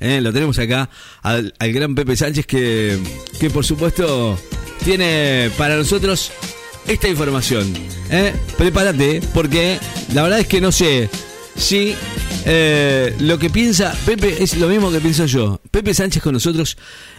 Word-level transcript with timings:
¿eh? 0.00 0.20
Lo 0.20 0.32
tenemos 0.32 0.58
acá 0.58 0.90
al, 1.22 1.54
al 1.58 1.72
gran 1.72 1.94
Pepe 1.94 2.16
Sánchez 2.16 2.46
que, 2.46 2.98
que 3.38 3.50
por 3.50 3.64
supuesto 3.64 4.38
tiene 4.84 5.50
para 5.56 5.76
nosotros 5.76 6.32
esta 6.86 7.08
información. 7.08 7.72
¿eh? 8.10 8.32
Prepárate, 8.56 9.22
porque 9.32 9.78
la 10.14 10.22
verdad 10.22 10.40
es 10.40 10.46
que 10.46 10.60
no 10.60 10.72
sé 10.72 11.08
si 11.56 11.94
eh, 12.46 13.14
lo 13.20 13.38
que 13.38 13.50
piensa 13.50 13.94
Pepe 14.06 14.42
es 14.42 14.56
lo 14.56 14.68
mismo 14.68 14.90
que 14.90 15.00
pienso 15.00 15.26
yo. 15.26 15.60
Pepe 15.70 15.94
Sánchez 15.94 16.22
con 16.22 16.32
nosotros 16.32 16.76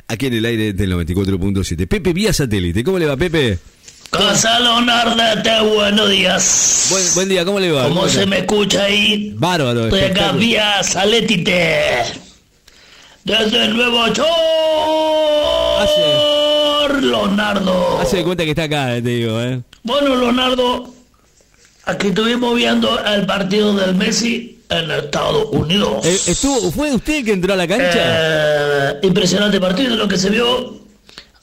aquí 0.08 0.28
en 0.28 0.34
el 0.34 0.46
aire 0.46 0.74
del 0.74 0.92
94.7. 0.94 1.88
Pepe 1.88 2.14
vía 2.14 2.34
satélite. 2.34 2.84
¿Cómo 2.84 3.00
le 3.00 3.06
va, 3.06 3.16
Pepe? 3.16 3.60
Leonardete, 4.12 5.62
buenos 5.74 6.10
días. 6.10 6.88
Buen, 6.90 7.04
buen 7.16 7.30
día, 7.30 7.46
¿cómo 7.46 7.60
le 7.62 7.72
va? 7.72 7.88
¿Cómo 7.88 8.10
se 8.10 8.26
me 8.26 8.40
escucha 8.40 8.84
ahí? 8.84 9.34
Bárbaro. 9.38 9.86
Estoy 9.86 10.02
acá 10.02 10.34
vía 10.34 10.84
satélite. 10.84 12.31
Desde 13.24 13.66
el 13.66 13.76
Nuevo 13.76 14.08
York, 14.08 14.28
Leonardo. 17.02 18.00
Hace 18.00 18.18
de 18.18 18.24
cuenta 18.24 18.44
que 18.44 18.50
está 18.52 18.64
acá, 18.64 18.88
te 18.96 19.02
digo, 19.02 19.40
¿eh? 19.42 19.62
Bueno, 19.84 20.16
Leonardo, 20.16 20.94
aquí 21.86 22.08
estuvimos 22.08 22.56
viendo 22.56 23.00
el 23.06 23.26
partido 23.26 23.74
del 23.76 23.96
Messi 23.96 24.60
en 24.70 24.90
Estados 24.92 25.46
Unidos. 25.52 26.04
Eh, 26.06 26.20
¿Estuvo, 26.28 26.72
¿Fue 26.72 26.94
usted 26.94 27.18
el 27.18 27.26
que 27.26 27.34
entró 27.34 27.54
a 27.54 27.58
la 27.58 27.68
cancha? 27.68 27.94
Eh, 27.96 28.94
impresionante 29.04 29.60
partido 29.60 29.96
lo 29.96 30.08
que 30.08 30.18
se 30.18 30.30
vio. 30.30 30.82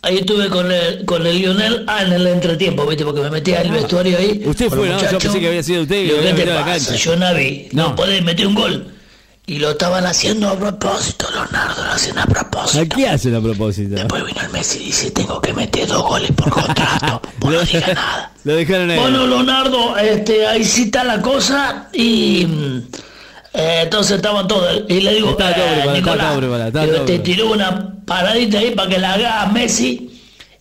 Ahí 0.03 0.19
estuve 0.19 0.49
con 0.49 0.71
el, 0.71 1.05
con 1.05 1.27
el 1.27 1.37
Lionel, 1.39 1.85
ah, 1.89 2.03
en 2.05 2.13
el 2.13 2.27
entretiempo, 2.29 2.87
¿viste? 2.87 3.05
Porque 3.05 3.21
me 3.21 3.31
metí 3.31 3.53
al 3.55 3.69
vestuario 3.71 4.17
ahí. 4.17 4.43
Ah. 4.45 4.51
Usted 4.51 4.69
fue, 4.69 4.89
¿no? 4.89 5.01
Yo 5.11 5.19
pensé 5.19 5.41
que 5.41 5.49
había 5.49 5.63
sido 5.63 5.83
usted 5.83 6.07
que 6.07 6.15
¿Qué 6.15 6.21
te 6.23 6.33
metido 6.35 6.53
a 6.53 6.61
la 6.61 6.65
pasa? 6.65 6.87
cancha. 6.91 7.05
Yo 7.05 7.17
no. 7.17 7.27
No, 7.73 7.89
No. 7.91 7.97
podés 7.97 8.23
meter 8.23 8.47
un 8.47 8.55
gol. 8.55 8.95
Y 9.49 9.59
lo 9.59 9.71
estaban 9.71 10.05
haciendo 10.05 10.47
a 10.51 10.59
propósito, 10.59 11.27
Leonardo, 11.31 11.83
lo 11.83 11.93
hacen 11.93 12.19
a 12.19 12.27
propósito. 12.27 12.83
¿A 12.83 12.97
qué 12.97 13.09
hacen 13.09 13.35
a 13.35 13.41
propósito? 13.41 13.95
Después 13.95 14.23
vino 14.27 14.43
el 14.43 14.51
Messi 14.51 14.79
y 14.79 14.85
dice, 14.85 15.11
tengo 15.11 15.41
que 15.41 15.55
meter 15.55 15.89
dos 15.89 16.03
goles 16.03 16.31
por 16.33 16.51
contrato. 16.51 17.23
Vos 17.39 17.55
no 17.55 17.61
digas 17.63 17.89
nada. 17.95 18.33
Lo 18.45 18.55
dejaron 18.55 18.91
ahí. 18.91 18.99
Bueno, 18.99 19.27
Leonardo, 19.27 19.97
este, 19.97 20.47
ahí 20.47 20.63
sí 20.63 20.83
está 20.83 21.03
la 21.03 21.23
cosa 21.23 21.89
y 21.95 22.45
mm, 22.47 22.77
eh, 23.55 23.81
entonces 23.85 24.17
estaban 24.17 24.47
todos. 24.47 24.83
Y 24.87 25.01
le 25.01 25.15
digo, 25.15 25.35
todo 25.35 25.49
eh, 25.49 25.53
preparado, 25.55 25.93
Nicolás, 25.95 26.29
todo 26.29 26.39
preparado, 26.41 26.73
todo 26.73 27.05
te 27.07 27.19
tiró 27.21 27.51
una 27.51 27.95
paradita 28.05 28.59
ahí 28.59 28.73
para 28.73 28.91
que 28.91 28.99
la 28.99 29.15
haga 29.15 29.41
a 29.41 29.47
Messi. 29.47 30.11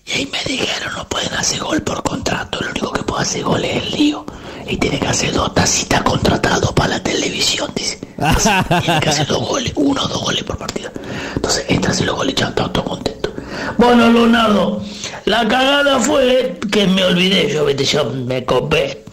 Y 0.06 0.12
ahí 0.14 0.30
me 0.32 0.42
dijeron, 0.50 0.94
no 0.96 1.10
pueden 1.10 1.34
hacer 1.34 1.60
gol 1.60 1.82
por 1.82 2.02
contrato, 2.04 2.62
lo 2.62 2.70
único 2.70 2.94
que 2.94 3.04
puede 3.04 3.24
hacer 3.24 3.44
gol 3.44 3.66
es 3.66 3.84
el 3.84 3.92
lío. 3.92 4.26
Y 4.66 4.78
tiene 4.78 4.98
que 4.98 5.08
hacer 5.08 5.34
dos 5.34 5.54
tacitas 5.54 6.04
contratado 6.04 6.74
para 6.74 6.92
la 6.92 7.04
televisión, 7.04 7.70
dice. 7.76 8.07
Así, 8.18 8.50
tiene 8.82 9.00
que 9.00 9.10
hacer 9.10 9.28
dos 9.28 9.40
goles, 9.48 9.72
uno 9.76 10.02
o 10.04 10.08
dos 10.08 10.22
goles 10.22 10.44
por 10.44 10.58
partido. 10.58 10.92
Entonces, 11.36 11.66
entras 11.68 12.02
y 12.02 12.06
los 12.06 12.16
goles 12.16 12.36
ya 12.36 12.48
están 12.48 12.72
todos 12.74 12.88
contentos. 12.88 13.32
Bueno, 13.78 14.10
Leonardo, 14.12 14.84
la 15.26 15.48
cagada 15.48 16.00
fue 16.00 16.60
que 16.72 16.88
me 16.88 17.04
olvidé, 17.04 17.50
yo, 17.52 17.66
viste, 17.66 17.86
yo 17.86 18.06
me 18.06 18.44
copé 18.46 19.04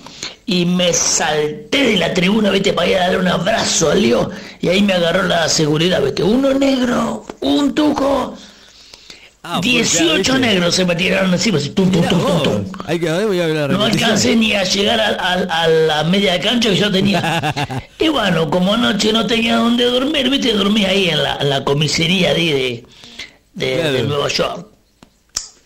y 0.47 0.67
me 0.67 0.93
salté 0.93 1.91
de 1.91 1.97
la 1.97 2.15
tribuna, 2.15 2.51
viste, 2.51 2.73
para 2.73 2.89
ir 2.89 2.97
a 2.97 3.01
darle 3.01 3.19
un 3.19 3.29
abrazo 3.29 3.91
al 3.91 4.03
lío 4.03 4.31
y 4.61 4.69
ahí 4.69 4.83
me 4.83 4.95
agarró 4.95 5.25
la 5.25 5.49
seguridad, 5.49 6.03
viste, 6.03 6.23
uno 6.23 6.53
negro, 6.55 7.25
un 7.41 7.75
tuco, 7.75 8.35
Ah, 9.47 9.61
fue, 9.63 9.73
18 9.73 9.99
claro, 10.05 10.17
¿viste? 10.17 10.39
negros 10.39 10.75
se 10.75 10.85
me 10.87 10.97
tiraron 10.97 11.33
encima, 11.35 11.59
así, 11.59 11.69
tum, 11.69 11.91
tum, 11.93 12.01
tum, 12.09 12.19
tum, 12.19 12.23
vos. 12.23 12.43
tum. 12.45 12.65
Hay 12.87 12.99
que, 12.99 13.11
voy 13.27 13.39
a 13.41 13.69
No 13.69 13.85
alcancé 13.85 14.35
ni 14.37 14.55
a 14.55 14.65
llegar 14.65 14.99
a, 14.99 15.09
a- 15.09 15.63
a 15.65 15.69
la 15.69 16.05
media 16.05 16.41
cancha 16.41 16.71
que 16.71 16.77
yo 16.77 16.91
tenía. 16.91 17.55
y 17.99 18.09
bueno, 18.09 18.49
como 18.49 18.73
anoche 18.73 19.13
no 19.13 19.27
tenía 19.27 19.57
dónde 19.57 19.85
dormir, 19.85 20.31
viste, 20.31 20.55
dormí 20.55 20.87
ahí 20.87 21.11
en 21.11 21.23
la, 21.23 21.37
en 21.37 21.51
la 21.51 21.63
comisaría 21.63 22.33
de, 22.33 22.85
de, 23.53 23.67
de- 23.67 23.75
Claro. 23.77 23.93
de 23.93 24.03
Nueva 24.05 24.29
York. 24.29 24.67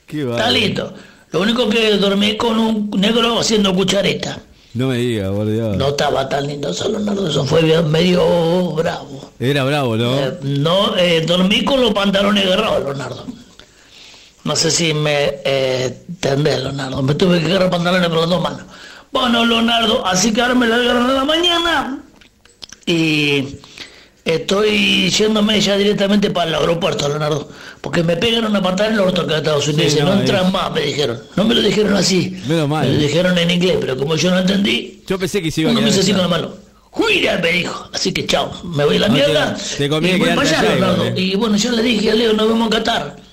Qué 0.06 0.20
Está 0.22 0.30
bárbaro. 0.32 0.52
listo. 0.52 0.94
Lo 1.30 1.40
único 1.42 1.68
que 1.68 1.90
dormí 1.98 2.36
con 2.36 2.58
un 2.58 2.90
negro 2.98 3.38
haciendo 3.38 3.72
cuchareta. 3.74 4.40
No 4.74 4.88
me 4.88 4.96
diga, 4.96 5.30
por 5.30 5.46
Dios. 5.50 5.76
No 5.76 5.88
estaba 5.90 6.28
tan 6.28 6.46
lindo 6.48 6.70
eso, 6.70 6.88
Leonardo, 6.88 7.28
eso 7.28 7.44
fue 7.44 7.62
medio 7.82 8.72
bravo. 8.72 9.30
Era 9.38 9.62
bravo, 9.64 9.96
¿no? 9.96 10.18
Eh, 10.18 10.32
no, 10.42 10.96
eh, 10.96 11.24
dormí 11.26 11.62
con 11.64 11.80
los 11.80 11.92
pantalones 11.92 12.44
agarrados, 12.44 12.84
Leonardo. 12.84 13.24
No 14.48 14.56
sé 14.56 14.70
si 14.70 14.94
me 14.94 15.34
eh, 15.44 15.94
entendés, 16.08 16.58
Leonardo. 16.60 17.02
Me 17.02 17.14
tuve 17.14 17.38
que 17.38 17.46
agarrar 17.46 17.68
pantalones 17.68 18.08
con 18.08 18.18
las 18.20 18.30
dos 18.30 18.40
manos. 18.42 18.62
Bueno, 19.12 19.44
Leonardo, 19.44 20.06
así 20.06 20.32
que 20.32 20.40
ahora 20.40 20.54
me 20.54 20.66
la 20.66 20.76
agarran 20.76 21.10
a 21.10 21.12
la 21.12 21.24
mañana 21.24 21.98
y 22.86 23.44
estoy 24.24 25.10
yéndome 25.10 25.60
ya 25.60 25.76
directamente 25.76 26.30
para 26.30 26.48
el 26.48 26.54
aeropuerto, 26.54 27.08
Leonardo. 27.10 27.46
Porque 27.82 28.02
me 28.02 28.16
pegan 28.16 28.46
una 28.46 28.62
patada 28.62 28.88
en 28.88 28.94
el 28.94 29.00
orto 29.00 29.20
acá 29.22 29.32
en 29.32 29.38
Estados 29.38 29.68
Unidos. 29.68 29.92
Sí, 29.92 29.98
no, 30.00 30.14
no, 30.14 30.20
entran 30.20 30.50
más, 30.50 30.72
me 30.72 30.80
dijeron. 30.80 31.20
No 31.36 31.44
me 31.44 31.54
lo 31.54 31.60
dijeron 31.60 31.94
así. 31.94 32.40
Menos 32.48 32.68
mal. 32.70 32.86
Me 32.88 32.94
lo 32.94 33.00
dijeron 33.00 33.36
en 33.36 33.50
inglés, 33.50 33.76
pero 33.80 33.98
como 33.98 34.16
yo 34.16 34.30
no 34.30 34.38
entendí, 34.38 35.02
Yo 35.06 35.18
pensé 35.18 35.42
que 35.42 35.50
se 35.50 35.60
iba 35.60 35.70
a 35.70 35.72
uno 35.72 35.82
me 35.82 35.90
hizo 35.90 36.00
así 36.00 36.12
con 36.12 36.22
la 36.22 36.28
mano. 36.28 36.50
¡Juira! 36.90 37.38
me 37.42 37.52
dijo. 37.52 37.88
Así 37.92 38.12
que 38.12 38.24
chao, 38.26 38.50
me 38.64 38.84
voy 38.86 38.96
a 38.96 39.00
la 39.00 39.08
No, 39.08 39.14
te- 39.14 39.20
mierda. 39.26 39.56
te 39.76 39.88
conviene 39.90 40.16
y 40.16 40.20
voy 40.20 40.30
para 40.30 40.48
allá, 40.48 40.62
Leonardo. 40.62 41.04
eh. 41.04 41.14
Y 41.16 41.36
bueno, 41.36 41.56
yo 41.56 41.70
le 41.72 41.82
dije 41.82 42.10
a 42.10 42.14
Leo, 42.14 42.32
nos 42.32 42.48
vemos 42.48 42.64
en 42.64 42.70
Qatar. 42.70 43.27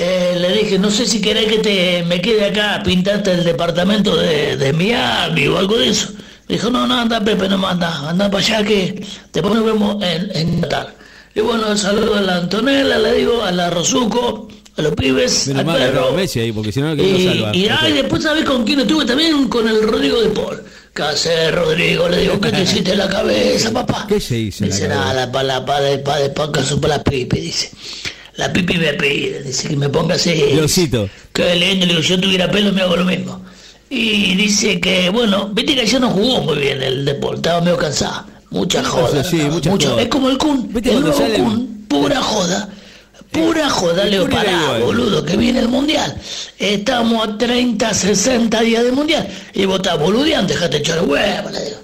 Eh, 0.00 0.36
le 0.40 0.52
dije, 0.52 0.78
no 0.78 0.90
sé 0.92 1.06
si 1.06 1.20
querés 1.20 1.46
que 1.46 1.58
te 1.58 2.04
me 2.06 2.20
quede 2.20 2.44
acá 2.46 2.76
a 2.76 2.82
pintarte 2.84 3.32
el 3.32 3.42
departamento 3.44 4.16
de, 4.16 4.56
de 4.56 4.72
Miami 4.72 5.48
o 5.48 5.58
algo 5.58 5.76
de 5.76 5.88
eso. 5.88 6.10
Me 6.48 6.54
dijo, 6.54 6.70
no, 6.70 6.86
no, 6.86 7.00
anda 7.00 7.20
Pepe, 7.20 7.48
no 7.48 7.66
anda, 7.66 8.08
anda 8.08 8.30
para 8.30 8.44
allá 8.44 8.64
que 8.64 9.04
después 9.32 9.54
nos 9.54 9.64
vemos 9.64 10.02
en, 10.04 10.30
en 10.36 10.60
Qatar. 10.60 10.94
Y 11.34 11.40
bueno, 11.40 11.76
saludo 11.76 12.14
a 12.16 12.20
la 12.22 12.36
Antonella, 12.36 12.98
le 12.98 13.14
digo, 13.14 13.42
a 13.42 13.50
la 13.50 13.70
Rosuco, 13.70 14.48
a 14.76 14.82
los 14.82 14.92
pibes, 14.94 15.48
Menos 15.48 15.60
al 15.60 15.66
mal 15.66 15.76
que 15.78 15.84
perro. 15.86 15.98
estaba 16.00 16.16
Messi 16.16 16.40
ahí, 16.40 16.52
porque 16.52 16.72
si 16.72 16.80
no, 16.80 16.94
que 16.96 17.02
no 17.02 17.18
Y, 17.18 17.24
salva. 17.26 17.56
y 17.56 17.68
ay, 17.68 17.92
después 17.92 18.22
sabés 18.22 18.44
con 18.44 18.64
quién 18.64 18.80
estuve 18.80 19.04
también, 19.04 19.48
con 19.48 19.68
el 19.68 19.82
Rodrigo 19.82 20.20
de 20.22 20.28
Paul. 20.30 20.62
¿Qué 20.94 21.02
haces, 21.02 21.52
Rodrigo? 21.54 22.08
Le 22.08 22.20
digo, 22.22 22.40
¿qué 22.40 22.50
te 22.50 22.62
hiciste 22.62 22.92
en 22.92 22.98
la 22.98 23.08
cabeza, 23.08 23.70
papá? 23.72 24.06
¿Qué 24.08 24.20
se 24.20 24.38
hizo 24.38 24.64
la 24.64 24.70
Dice, 24.70 24.88
nada, 24.88 25.30
para 25.30 25.44
la 25.44 25.64
pa 25.66 25.80
de 25.80 25.98
pa 25.98 26.18
de 26.18 26.30
pa 26.30 26.50
supo 26.64 26.88
la 26.88 27.02
pipi, 27.02 27.40
dice. 27.40 27.70
La 28.38 28.52
pipi 28.52 28.78
me 28.78 28.94
pide, 28.94 29.42
dice 29.42 29.68
que 29.68 29.76
me 29.76 29.88
ponga 29.88 30.14
así. 30.14 30.32
Diosito. 30.32 31.10
Qué 31.32 31.54
lindo, 31.56 31.84
le 31.86 31.92
digo, 31.94 32.02
yo 32.02 32.20
tuviera 32.20 32.48
pelo 32.50 32.72
me 32.72 32.82
hago 32.82 32.96
lo 32.96 33.04
mismo. 33.04 33.44
Y 33.90 34.34
dice 34.36 34.80
que, 34.80 35.10
bueno, 35.10 35.48
viste 35.52 35.74
que 35.74 35.80
ayer 35.82 36.00
no 36.00 36.10
jugó 36.10 36.40
muy 36.42 36.56
bien 36.58 36.80
el 36.82 37.04
deporte, 37.04 37.36
estaba 37.38 37.60
medio 37.60 37.76
cansado. 37.76 38.26
Mucha 38.50 38.82
joda. 38.84 39.22
sí, 39.24 39.38
¿no? 39.38 39.50
mucha 39.50 39.70
Mucho- 39.70 39.90
joda. 39.90 40.02
Es 40.02 40.08
como 40.08 40.30
el 40.30 40.38
Kun, 40.38 40.72
¿Viste 40.72 40.92
el 40.92 41.00
nuevo 41.00 41.18
sale- 41.18 41.38
Kun, 41.38 41.84
pura 41.88 42.22
joda. 42.22 42.68
Pura 43.32 43.68
joda, 43.68 44.04
el 44.04 44.10
Leo, 44.12 44.22
Kun 44.22 44.32
era 44.32 44.42
pará, 44.44 44.78
boludo, 44.84 45.24
que 45.24 45.36
viene 45.36 45.58
el 45.58 45.68
mundial. 45.68 46.16
Estamos 46.58 47.26
a 47.28 47.36
30, 47.36 47.92
60 47.92 48.60
días 48.60 48.84
del 48.84 48.92
mundial. 48.92 49.28
Y 49.52 49.64
vos 49.66 49.76
estás 49.76 49.98
boludeando, 49.98 50.52
dejate 50.54 50.78
echar 50.78 51.02
huevo, 51.04 51.50
le 51.50 51.64
digo. 51.64 51.78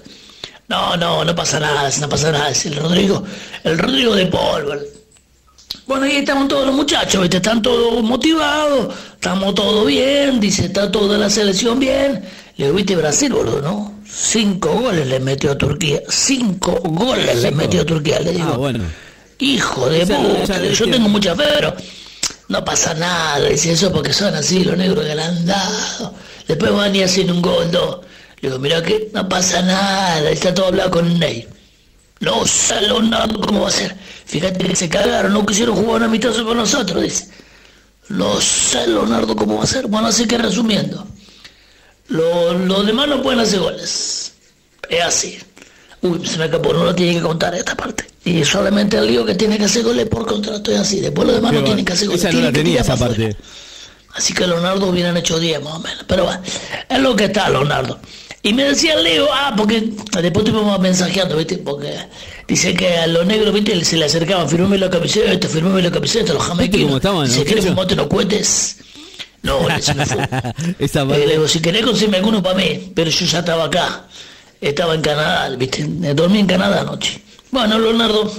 No, 0.69 0.95
no, 0.97 1.23
no 1.25 1.35
pasa 1.35 1.59
nada, 1.59 1.87
no 1.99 2.09
pasa 2.09 2.31
nada, 2.31 2.49
es 2.49 2.65
el 2.65 2.75
Rodrigo, 2.77 3.23
el 3.63 3.77
Rodrigo 3.77 4.15
de 4.15 4.25
polvo. 4.27 4.73
Bueno, 5.87 6.05
ahí 6.05 6.17
estamos 6.17 6.47
todos 6.47 6.65
los 6.65 6.75
muchachos, 6.75 7.21
¿viste? 7.21 7.37
Están 7.37 7.61
todos 7.61 8.03
motivados, 8.03 8.93
estamos 9.13 9.53
todos 9.55 9.85
bien, 9.85 10.39
dice, 10.39 10.65
está 10.65 10.91
toda 10.91 11.17
la 11.17 11.29
selección 11.29 11.79
bien. 11.79 12.23
Le 12.57 12.65
digo, 12.65 12.77
viste 12.77 12.95
Brasil, 12.95 13.31
boludo, 13.31 13.61
¿no? 13.61 13.99
Cinco 14.07 14.69
goles 14.69 15.07
le 15.07 15.19
metió 15.19 15.51
a 15.51 15.57
Turquía, 15.57 16.01
cinco 16.09 16.79
goles 16.83 17.41
le 17.41 17.51
metió 17.51 17.81
a 17.81 17.85
Turquía, 17.85 18.19
le 18.19 18.31
digo. 18.31 18.51
Ah, 18.53 18.57
bueno. 18.57 18.83
Hijo 19.39 19.89
de 19.89 20.05
puta, 20.07 20.59
digo, 20.59 20.73
yo 20.73 20.89
tengo 20.89 21.09
mucha 21.09 21.35
fe, 21.35 21.43
pero 21.53 21.75
no 22.47 22.63
pasa 22.63 22.93
nada, 22.93 23.39
dice 23.47 23.73
eso 23.73 23.91
porque 23.91 24.13
son 24.13 24.33
así 24.35 24.63
los 24.63 24.77
negros 24.77 25.05
que 25.05 25.15
le 25.15 25.21
han 25.21 25.45
dado. 25.45 26.13
Después 26.47 26.71
van 26.71 26.95
y 26.95 27.03
hacen 27.03 27.29
un 27.31 27.41
gol, 27.41 27.71
dos. 27.71 27.99
Le 28.41 28.49
digo, 28.49 28.59
mira 28.59 28.81
que 28.81 29.09
no 29.13 29.27
pasa 29.27 29.61
nada, 29.61 30.29
está 30.29 30.53
todo 30.53 30.67
hablado 30.67 30.91
con 30.91 31.19
Ney. 31.19 31.47
No 32.19 32.45
sé, 32.45 32.81
Leonardo, 32.81 33.39
cómo 33.41 33.61
va 33.61 33.67
a 33.67 33.71
ser. 33.71 33.95
Fíjate 34.25 34.65
que 34.65 34.75
se 34.75 34.89
cagaron, 34.89 35.33
no 35.33 35.45
quisieron 35.45 35.75
jugar 35.75 35.97
un 35.97 36.03
amistoso 36.03 36.45
con 36.45 36.57
nosotros, 36.57 37.03
dice. 37.03 37.29
No 38.09 38.39
sé, 38.39 38.87
Leonardo, 38.87 39.35
cómo 39.35 39.57
va 39.57 39.63
a 39.63 39.67
ser. 39.67 39.87
Bueno, 39.87 40.07
así 40.07 40.25
que 40.25 40.37
resumiendo, 40.37 41.07
los 42.07 42.59
los 42.61 42.85
demás 42.85 43.07
no 43.07 43.21
pueden 43.21 43.39
hacer 43.39 43.59
goles. 43.59 44.33
Es 44.89 45.03
así. 45.03 45.39
Uy, 46.01 46.25
se 46.25 46.37
me 46.37 46.45
escapó, 46.45 46.71
no 46.71 46.83
lo 46.83 46.93
tiene 46.93 47.15
que 47.15 47.21
contar 47.21 47.55
esta 47.55 47.75
parte. 47.75 48.05
Y 48.23 48.43
solamente 48.45 48.97
el 48.97 49.07
lío 49.07 49.25
que 49.25 49.35
tiene 49.35 49.57
que 49.57 49.65
hacer 49.65 49.83
goles 49.83 50.07
por 50.07 50.25
contrato 50.25 50.71
es 50.71 50.79
así. 50.79 50.99
Después 50.99 51.27
los 51.27 51.35
demás 51.35 51.53
no 51.53 51.63
tienen 51.63 51.83
que 51.83 51.93
hacer 51.93 52.07
goles. 52.07 52.23
Esa 52.23 52.31
no 52.31 52.41
la 52.41 52.51
tenía 52.51 52.81
esa 52.81 52.95
parte. 52.95 53.35
Así 54.13 54.33
que 54.33 54.47
Leonardo 54.47 54.87
hubieran 54.87 55.17
hecho 55.17 55.39
10 55.39 55.61
más 55.63 55.73
o 55.73 55.79
menos. 55.79 56.05
Pero 56.07 56.25
bueno, 56.25 56.41
es 56.89 56.99
lo 56.99 57.15
que 57.15 57.25
está 57.25 57.49
Leonardo. 57.49 57.99
Y 58.45 58.53
me 58.53 58.63
decía 58.63 58.95
Leo, 58.97 59.27
ah, 59.33 59.55
porque 59.57 59.81
después 60.21 60.45
estuvimos 60.45 60.79
mensajeando, 60.79 61.35
¿viste? 61.35 61.57
Porque 61.57 61.97
dice 62.47 62.75
que 62.75 62.95
a 62.95 63.07
los 63.07 63.25
negros, 63.25 63.51
¿viste? 63.51 63.83
Se 63.83 63.97
le 63.97 64.05
acercaban, 64.05 64.47
firmame 64.47 64.77
la 64.77 64.87
camiseta, 64.87 65.47
firmame 65.47 65.81
la 65.81 65.89
camiseta, 65.89 66.31
los 66.31 66.55
Dice, 66.59 66.85
no, 66.85 66.99
¿quieres 67.43 67.65
fumarte 67.65 67.95
los 67.95 68.05
cohetes? 68.05 68.77
No, 69.41 69.67
le 69.67 69.81
se 69.81 69.95
me 69.95 70.05
fue. 70.05 70.19
Eh, 70.79 71.25
le 71.25 71.31
digo, 71.33 71.47
si 71.47 71.59
querés 71.59 71.83
conseguirme 71.83 72.17
alguno 72.17 72.43
para 72.43 72.55
mí, 72.55 72.91
pero 72.93 73.09
yo 73.09 73.25
ya 73.25 73.39
estaba 73.39 73.63
acá. 73.63 74.05
Estaba 74.61 74.93
en 74.93 75.01
Canadá, 75.01 75.49
¿viste? 75.55 75.83
Dormí 76.13 76.37
en 76.37 76.45
Canadá 76.45 76.81
anoche. 76.81 77.19
Bueno, 77.49 77.79
Leonardo, 77.79 78.31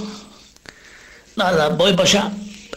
Nada, 1.35 1.67
voy 1.67 1.91
para 1.91 2.07
allá. 2.07 2.31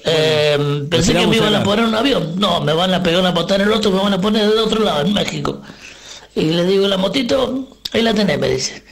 Eh, 0.04 0.84
pensé 0.90 1.14
que 1.14 1.28
me 1.28 1.36
iban 1.36 1.54
a 1.54 1.58
acá. 1.58 1.64
poner 1.64 1.84
un 1.84 1.94
avión. 1.94 2.40
No, 2.40 2.60
me 2.60 2.72
van 2.72 2.92
a 2.92 3.00
pegar 3.00 3.20
una 3.20 3.32
patada 3.32 3.62
en 3.62 3.68
el 3.68 3.72
otro, 3.72 3.92
me 3.92 4.02
van 4.02 4.14
a 4.14 4.20
poner 4.20 4.48
del 4.48 4.58
otro 4.58 4.82
lado, 4.82 5.02
en 5.02 5.12
México. 5.12 5.62
Y 6.34 6.42
le 6.42 6.64
digo, 6.64 6.86
la 6.88 6.96
motito, 6.96 7.68
ahí 7.92 8.02
la 8.02 8.14
tenés, 8.14 8.38
me 8.38 8.48
dice. 8.48 8.82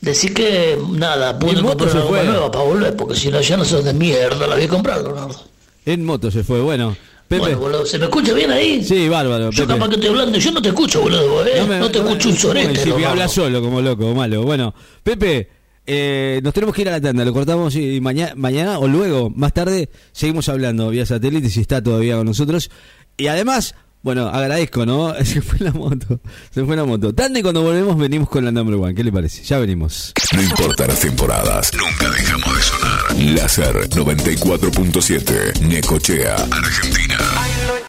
Decir 0.00 0.34
que 0.34 0.78
nada, 0.90 1.38
pude 1.38 1.62
comprar 1.62 1.90
se 1.90 1.96
una 1.96 2.06
fue. 2.06 2.24
nueva 2.24 2.50
para 2.50 2.64
volver, 2.64 2.96
porque 2.96 3.14
si 3.16 3.30
no 3.30 3.40
ya 3.40 3.56
no 3.56 3.64
son 3.64 3.84
de 3.84 3.94
mierda, 3.94 4.46
la 4.46 4.54
voy 4.56 4.64
a 4.64 4.68
comprar, 4.68 5.02
Leonardo. 5.02 5.40
En 5.86 6.04
moto 6.04 6.30
se 6.30 6.44
fue, 6.44 6.60
bueno. 6.60 6.96
Pepe. 7.26 7.40
Bueno, 7.40 7.58
boludo, 7.58 7.86
¿se 7.86 7.98
me 7.98 8.04
escucha 8.04 8.34
bien 8.34 8.50
ahí? 8.50 8.84
sí, 8.84 9.08
bárbaro. 9.08 9.50
Yo 9.50 9.62
Pepe. 9.66 9.72
capaz 9.78 9.88
que 9.88 9.94
estoy 9.94 10.10
hablando, 10.10 10.38
yo 10.38 10.52
no 10.52 10.60
te 10.60 10.68
escucho, 10.68 11.00
boludo, 11.00 11.46
¿eh? 11.46 11.52
No, 11.60 11.66
me- 11.66 11.88
te 11.88 11.98
escucho 11.98 12.28
un 12.28 12.34
¿cómo 12.36 12.36
sorete, 12.36 12.68
decís? 12.74 12.94
Me 12.94 13.06
habla 13.06 13.28
solo 13.28 13.62
como 13.62 13.80
loco, 13.80 14.14
malo. 14.14 14.42
Bueno, 14.42 14.74
Pepe, 15.02 15.48
eh, 15.86 16.40
nos 16.44 16.52
tenemos 16.52 16.74
que 16.74 16.82
ir 16.82 16.88
a 16.90 16.92
la 16.92 17.00
tanda, 17.00 17.24
lo 17.24 17.32
cortamos 17.32 17.74
y 17.76 17.98
mañana, 18.02 18.34
mañana 18.36 18.78
o 18.78 18.86
luego, 18.86 19.30
más 19.30 19.54
tarde, 19.54 19.88
seguimos 20.12 20.50
hablando 20.50 20.90
vía 20.90 21.06
satélite 21.06 21.48
si 21.48 21.62
está 21.62 21.82
todavía 21.82 22.16
con 22.16 22.26
nosotros. 22.26 22.70
Y 23.16 23.28
además, 23.28 23.74
bueno, 24.04 24.28
agradezco, 24.28 24.84
¿no? 24.84 25.14
Se 25.24 25.40
fue 25.40 25.58
la 25.60 25.72
moto, 25.72 26.20
se 26.50 26.64
fue 26.64 26.76
la 26.76 26.84
moto. 26.84 27.14
Tanda 27.14 27.40
y 27.40 27.42
cuando 27.42 27.62
volvemos 27.62 27.96
venimos 27.96 28.28
con 28.28 28.44
la 28.44 28.52
number 28.52 28.74
one, 28.76 28.94
¿qué 28.94 29.02
le 29.02 29.10
parece? 29.10 29.42
Ya 29.42 29.58
venimos. 29.58 30.12
No 30.34 30.42
importa 30.42 30.86
las 30.86 31.00
temporadas, 31.00 31.72
nunca 31.74 32.10
dejamos 32.10 32.54
de 32.54 32.62
sonar. 32.62 33.34
Láser 33.34 33.88
94.7, 33.88 35.60
Necochea, 35.60 36.34
Argentina. 36.34 37.03